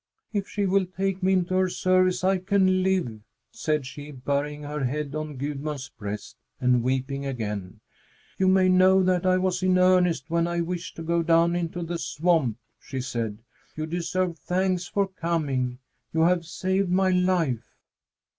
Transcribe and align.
"If 0.33 0.47
she 0.49 0.65
will 0.65 0.87
take 0.87 1.21
me 1.21 1.33
into 1.33 1.53
her 1.53 1.69
service, 1.69 2.23
I 2.23 2.39
can 2.39 2.81
live!" 2.81 3.21
said 3.51 3.85
she, 3.85 4.09
burying 4.09 4.63
her 4.63 4.83
head 4.83 5.13
on 5.13 5.37
Gudmund's 5.37 5.89
breast 5.89 6.37
and 6.59 6.81
weeping 6.81 7.23
again. 7.27 7.81
"You 8.39 8.47
may 8.47 8.67
know 8.67 9.03
that 9.03 9.27
I 9.27 9.37
was 9.37 9.61
in 9.61 9.77
earnest 9.77 10.27
when 10.27 10.47
I 10.47 10.61
wished 10.61 10.95
to 10.95 11.03
go 11.03 11.21
down 11.21 11.55
into 11.55 11.83
the 11.83 11.99
swamp," 11.99 12.57
she 12.79 12.99
said. 12.99 13.43
"You 13.75 13.85
deserve 13.85 14.39
thanks 14.39 14.87
for 14.87 15.05
coming. 15.07 15.77
You 16.13 16.21
have 16.21 16.47
saved 16.47 16.89
my 16.89 17.11
life." 17.11 17.75